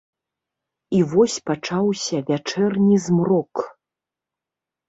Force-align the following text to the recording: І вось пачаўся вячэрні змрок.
І 0.99 1.01
вось 1.11 1.35
пачаўся 1.51 2.23
вячэрні 2.31 2.95
змрок. 3.07 3.53